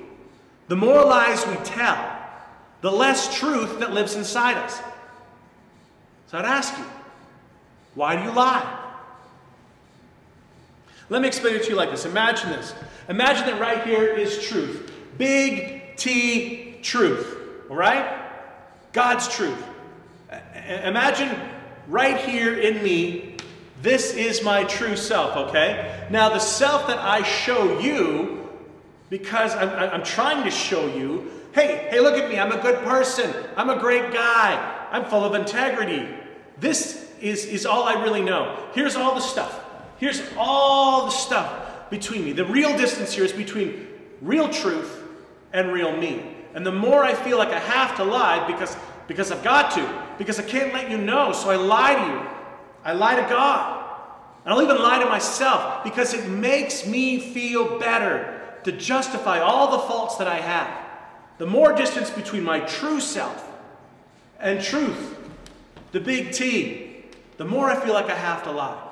[0.68, 2.16] the more lies we tell,
[2.80, 4.80] the less truth that lives inside us.
[6.28, 6.84] So I'd ask you,
[7.94, 8.84] why do you lie?
[11.08, 12.04] Let me explain it to you like this.
[12.04, 12.74] Imagine this.
[13.08, 14.92] Imagine that right here is truth.
[15.16, 17.38] Big T truth.
[17.70, 18.30] All right?
[18.92, 19.58] God's truth.
[20.66, 21.34] Imagine
[21.88, 23.36] right here in me,
[23.82, 26.06] this is my true self, okay?
[26.10, 28.48] Now, the self that I show you,
[29.08, 32.78] because I'm, I'm trying to show you, hey, hey, look at me, I'm a good
[32.84, 36.08] person, I'm a great guy, I'm full of integrity.
[36.58, 38.58] This is, is all I really know.
[38.74, 39.64] Here's all the stuff.
[39.98, 42.32] Here's all the stuff between me.
[42.32, 43.86] The real distance here is between
[44.20, 45.04] real truth
[45.52, 46.34] and real me.
[46.54, 50.04] And the more I feel like I have to lie because, because I've got to,
[50.18, 52.37] because I can't let you know, so I lie to you.
[52.88, 53.84] I lie to God.
[54.46, 59.72] And I'll even lie to myself because it makes me feel better to justify all
[59.72, 60.86] the faults that I have.
[61.36, 63.46] The more distance between my true self
[64.40, 65.18] and truth,
[65.92, 67.04] the big T,
[67.36, 68.82] the more I feel like I have to lie.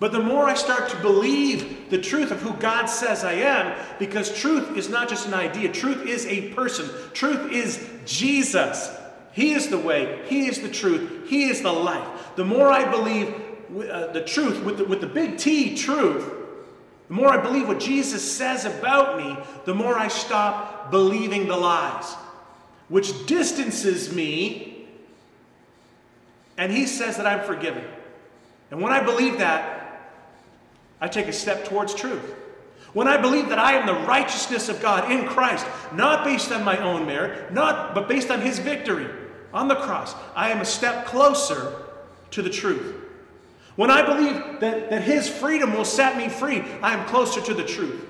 [0.00, 3.74] But the more I start to believe the truth of who God says I am,
[3.98, 8.94] because truth is not just an idea, truth is a person, truth is Jesus.
[9.34, 12.08] He is the way, He is the truth, He is the life.
[12.36, 13.34] The more I believe
[13.68, 16.32] uh, the truth, with the, with the big T truth,
[17.08, 21.56] the more I believe what Jesus says about me, the more I stop believing the
[21.56, 22.14] lies,
[22.88, 24.86] which distances me.
[26.56, 27.84] And He says that I'm forgiven.
[28.70, 30.12] And when I believe that,
[31.00, 32.34] I take a step towards truth.
[32.92, 36.62] When I believe that I am the righteousness of God in Christ, not based on
[36.62, 39.08] my own merit, not but based on his victory
[39.54, 41.80] on the cross, I am a step closer
[42.32, 42.96] to the truth.
[43.76, 47.54] When I believe that, that his freedom will set me free, I am closer to
[47.54, 48.04] the truth.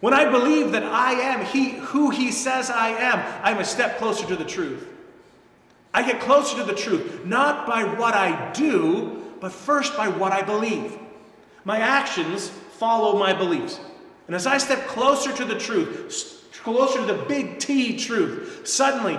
[0.00, 3.98] When I believe that I am he, who he says I am, I'm a step
[3.98, 4.86] closer to the truth.
[5.92, 10.32] I get closer to the truth, not by what I do, but first by what
[10.32, 10.96] I believe.
[11.64, 13.80] My actions follow my beliefs.
[14.26, 19.18] And as I step closer to the truth, closer to the big T truth, suddenly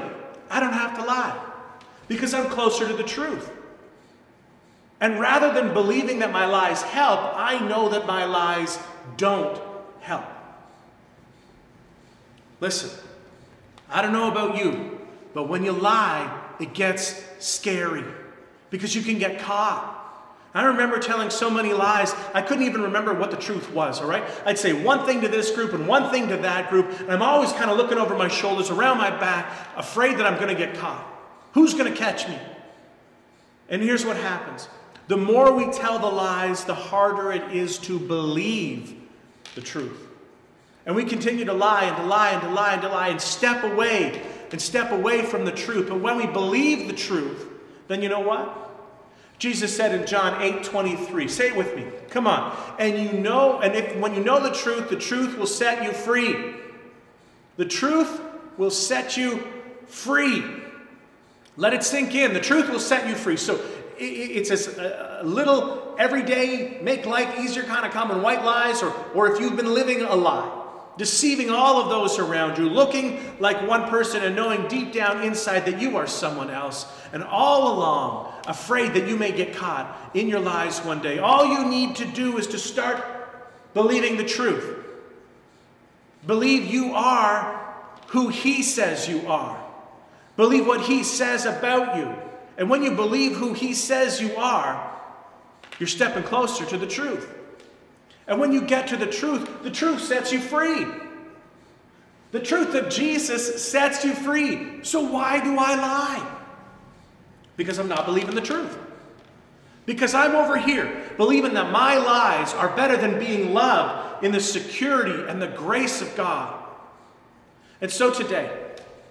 [0.50, 1.38] I don't have to lie
[2.08, 3.50] because I'm closer to the truth.
[5.02, 8.78] And rather than believing that my lies help, I know that my lies
[9.16, 9.60] don't
[10.02, 10.26] help.
[12.60, 12.90] Listen,
[13.90, 15.00] I don't know about you,
[15.34, 18.04] but when you lie, it gets scary
[18.70, 19.96] because you can get caught.
[20.54, 24.08] I remember telling so many lies, I couldn't even remember what the truth was, all
[24.08, 24.24] right?
[24.46, 27.22] I'd say one thing to this group and one thing to that group, and I'm
[27.22, 30.56] always kind of looking over my shoulders, around my back, afraid that I'm going to
[30.56, 31.06] get caught.
[31.54, 32.38] Who's going to catch me?
[33.70, 34.68] And here's what happens
[35.08, 38.96] the more we tell the lies, the harder it is to believe
[39.56, 40.08] the truth.
[40.86, 43.22] And we continue to lie and to lie and to lie and to lie and
[43.22, 45.90] step away and step away from the truth.
[45.90, 47.48] But when we believe the truth,
[47.88, 48.69] then you know what?
[49.40, 52.56] Jesus said in John 8 23, say it with me, come on.
[52.78, 55.94] And you know, and if when you know the truth, the truth will set you
[55.94, 56.56] free.
[57.56, 58.22] The truth
[58.58, 59.42] will set you
[59.88, 60.44] free.
[61.56, 62.34] Let it sink in.
[62.34, 63.38] The truth will set you free.
[63.38, 63.60] So
[63.98, 69.32] it's uh, a little everyday, make life easier kind of common white lies, or, or
[69.32, 70.59] if you've been living a lie
[71.00, 75.62] deceiving all of those around you, looking like one person and knowing deep down inside
[75.62, 80.28] that you are someone else, and all along afraid that you may get caught in
[80.28, 81.18] your lies one day.
[81.18, 83.02] All you need to do is to start
[83.74, 84.76] believing the truth.
[86.28, 87.74] Believe you are
[88.08, 89.58] who He says you are.
[90.36, 92.14] Believe what He says about you.
[92.58, 95.00] And when you believe who He says you are,
[95.80, 97.39] you're stepping closer to the truth.
[98.30, 100.86] And when you get to the truth, the truth sets you free.
[102.32, 104.84] The truth of Jesus sets you free.
[104.84, 106.38] So why do I lie?
[107.58, 108.78] Because I'm not believing the truth.
[109.88, 114.40] Because I'm over here believing that my lies are better than being loved in the
[114.40, 116.64] security and the grace of God.
[117.82, 118.56] And so today,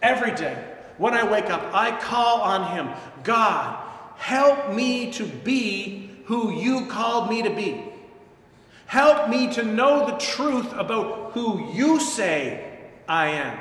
[0.00, 0.62] every day,
[0.96, 2.94] when I wake up, I call on Him
[3.24, 3.82] God,
[4.16, 7.87] help me to be who you called me to be.
[8.88, 13.58] Help me to know the truth about who you say I am.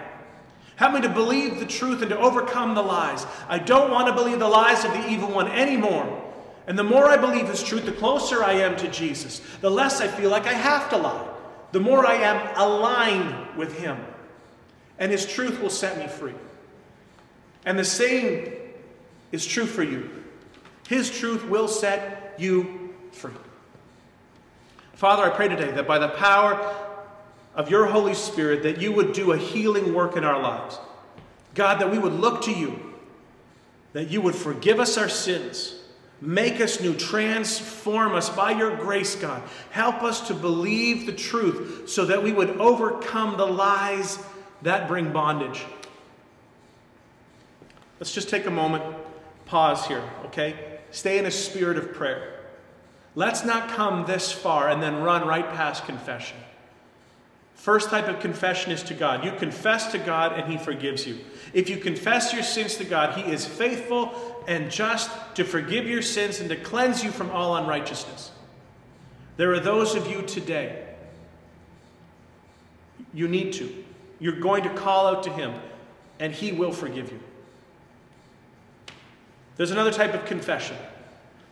[0.77, 3.25] Help me to believe the truth and to overcome the lies.
[3.49, 6.23] I don't want to believe the lies of the evil one anymore.
[6.65, 9.41] And the more I believe his truth, the closer I am to Jesus.
[9.59, 11.27] The less I feel like I have to lie.
[11.73, 13.97] The more I am aligned with him.
[14.97, 16.35] And his truth will set me free.
[17.65, 18.53] And the same
[19.33, 20.09] is true for you.
[20.87, 23.33] His truth will set you free.
[24.97, 26.75] Father, I pray today that by the power
[27.53, 30.79] of your Holy Spirit that you would do a healing work in our lives.
[31.53, 32.79] God, that we would look to you,
[33.93, 35.75] that you would forgive us our sins,
[36.19, 39.43] make us new, transform us by your grace, God.
[39.69, 44.17] Help us to believe the truth so that we would overcome the lies
[44.63, 45.63] that bring bondage.
[47.99, 48.83] Let's just take a moment,
[49.45, 50.79] pause here, okay?
[50.89, 52.36] Stay in a spirit of prayer.
[53.17, 56.37] Let's not come this far and then run right past confession.
[57.55, 59.25] First type of confession is to God.
[59.25, 61.17] You confess to God and He forgives you.
[61.51, 64.13] If you confess your sins to God, He is faithful
[64.47, 68.29] and just to forgive your sins and to cleanse you from all unrighteousness.
[69.35, 70.85] There are those of you today,
[73.15, 73.83] you need to.
[74.19, 75.55] You're going to call out to Him
[76.19, 77.19] and He will forgive you.
[79.55, 80.77] There's another type of confession.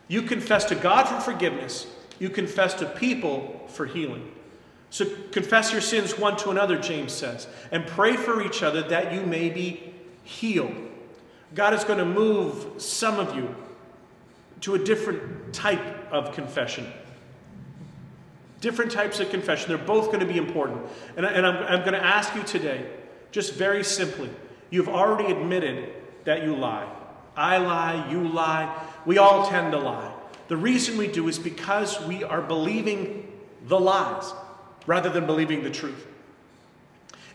[0.07, 1.87] You confess to God for forgiveness,
[2.19, 4.31] you confess to people for healing.
[4.89, 9.13] So confess your sins one to another, James says, and pray for each other that
[9.13, 9.93] you may be
[10.23, 10.75] healed.
[11.53, 13.53] God is going to move some of you
[14.61, 16.91] to a different type of confession.
[18.61, 19.69] Different types of confession.
[19.69, 20.81] They're both going to be important.
[21.17, 22.85] And, I, and I'm, I'm going to ask you today,
[23.31, 24.29] just very simply,
[24.69, 25.91] you've already admitted
[26.23, 26.89] that you lie.
[27.35, 28.73] I lie, you lie,
[29.05, 30.11] we all tend to lie.
[30.47, 33.31] The reason we do is because we are believing
[33.67, 34.31] the lies
[34.85, 36.05] rather than believing the truth.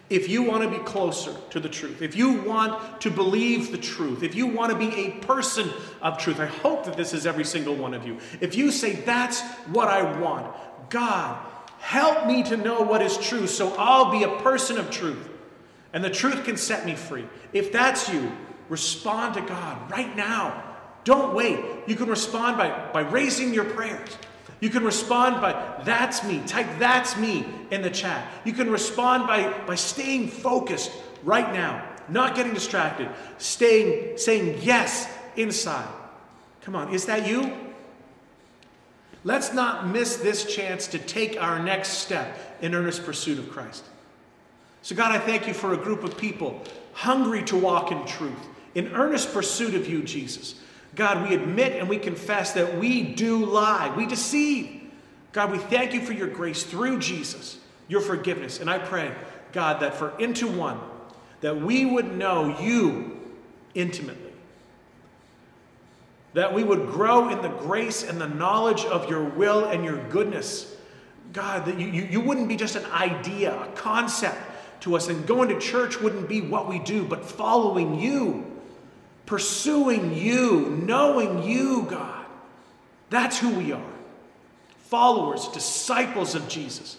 [0.09, 3.79] If you want to be closer to the truth, if you want to believe the
[3.79, 5.71] truth, if you want to be a person
[6.03, 8.19] of truth, I hope that this is every single one of you.
[8.41, 10.53] If you say, That's what I want,
[10.91, 11.39] God,
[11.79, 15.29] help me to know what is true so I'll be a person of truth
[15.93, 17.25] and the truth can set me free.
[17.53, 18.33] If that's you,
[18.69, 20.70] respond to God right now.
[21.05, 21.59] Don't wait.
[21.87, 24.17] You can respond by, by raising your prayers.
[24.61, 26.43] You can respond by, that's me.
[26.47, 28.31] Type, that's me in the chat.
[28.45, 30.93] You can respond by, by staying focused
[31.25, 35.89] right now, not getting distracted, staying, saying yes inside.
[36.63, 37.57] Come on, is that you?
[39.25, 43.85] Let's not miss this chance to take our next step in earnest pursuit of Christ.
[44.83, 48.49] So, God, I thank you for a group of people hungry to walk in truth,
[48.75, 50.55] in earnest pursuit of you, Jesus.
[50.95, 54.81] God, we admit and we confess that we do lie, we deceive.
[55.33, 58.61] God, we thank you for your grace through Jesus, your forgiveness.
[58.61, 59.13] And I pray,
[59.53, 60.81] God, that for Into One,
[61.41, 63.21] that we would know you
[63.75, 64.33] intimately.
[66.35, 70.03] That we would grow in the grace and the knowledge of your will and your
[70.09, 70.77] goodness.
[71.33, 74.39] God, that you, you, you wouldn't be just an idea, a concept
[74.81, 78.50] to us, and going to church wouldn't be what we do, but following you
[79.31, 82.27] pursuing you, knowing you, God.
[83.11, 83.93] That's who we are.
[84.87, 86.97] Followers, disciples of Jesus.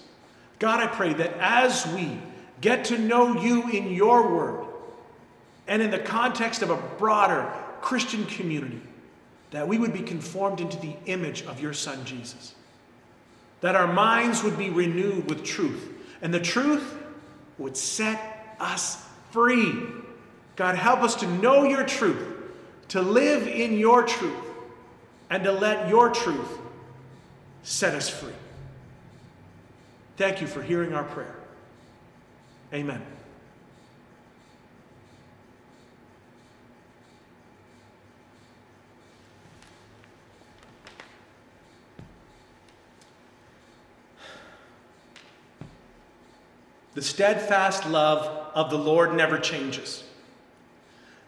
[0.57, 2.17] God, I pray that as we
[2.61, 4.65] get to know you in your word
[5.67, 7.51] and in the context of a broader
[7.81, 8.79] Christian community,
[9.49, 12.55] that we would be conformed into the image of your Son, Jesus.
[13.59, 15.85] That our minds would be renewed with truth,
[16.21, 16.97] and the truth
[17.57, 19.75] would set us free.
[20.55, 22.21] God, help us to know your truth,
[22.89, 24.35] to live in your truth,
[25.29, 26.59] and to let your truth
[27.63, 28.33] set us free.
[30.17, 31.35] Thank you for hearing our prayer.
[32.73, 33.01] Amen.
[46.93, 50.03] The steadfast love of the Lord never changes.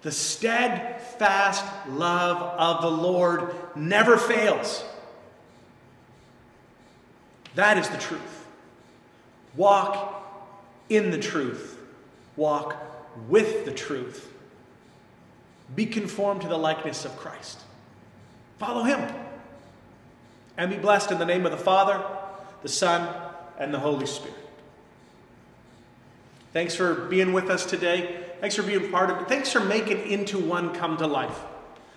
[0.03, 4.83] The steadfast love of the Lord never fails.
[7.55, 8.45] That is the truth.
[9.55, 10.21] Walk
[10.89, 11.79] in the truth.
[12.35, 12.75] walk
[13.29, 14.27] with the truth.
[15.75, 17.59] Be conformed to the likeness of Christ.
[18.57, 19.07] Follow him.
[20.57, 22.03] And be blessed in the name of the Father,
[22.63, 23.07] the Son,
[23.59, 24.35] and the Holy Spirit.
[26.53, 28.32] Thanks for being with us today.
[28.43, 29.29] Thanks for being part of it.
[29.29, 31.39] Thanks for making Into One come to life.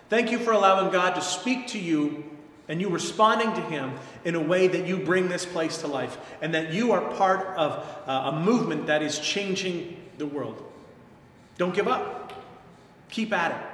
[0.08, 2.22] Thank you for allowing God to speak to you
[2.68, 3.94] and you responding to Him
[4.24, 7.48] in a way that you bring this place to life and that you are part
[7.56, 10.62] of uh, a movement that is changing the world.
[11.58, 12.32] Don't give up.
[13.10, 13.66] Keep at it.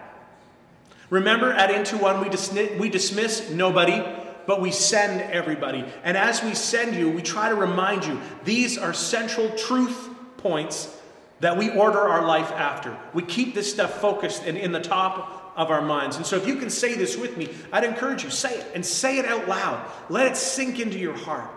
[1.10, 4.02] Remember, at Into One, we, dismiss, we dismiss nobody,
[4.46, 5.84] but we send everybody.
[6.04, 10.08] And as we send you, we try to remind you these are central truth
[10.38, 11.01] points
[11.42, 12.96] that we order our life after.
[13.12, 16.16] We keep this stuff focused and in the top of our minds.
[16.16, 18.86] And so, if you can say this with me, I'd encourage you say it and
[18.86, 19.84] say it out loud.
[20.08, 21.50] Let it sink into your heart.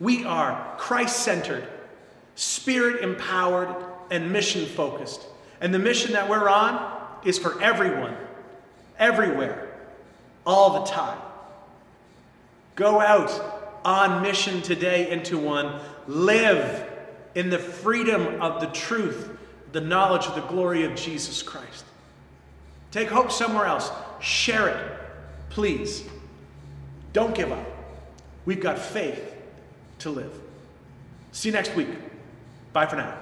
[0.00, 1.64] We are Christ centered,
[2.34, 3.72] spirit empowered,
[4.10, 5.22] and mission focused.
[5.60, 8.16] And the mission that we're on is for everyone,
[8.98, 9.78] everywhere,
[10.44, 11.20] all the time.
[12.74, 15.80] Go out on mission today into one.
[16.08, 16.91] Live
[17.34, 19.30] in the freedom of the truth,
[19.72, 21.84] the knowledge of the glory of Jesus Christ.
[22.90, 23.90] Take hope somewhere else.
[24.20, 24.92] Share it,
[25.50, 26.04] please.
[27.12, 27.66] Don't give up.
[28.44, 29.34] We've got faith
[30.00, 30.32] to live.
[31.32, 31.88] See you next week.
[32.72, 33.21] Bye for now.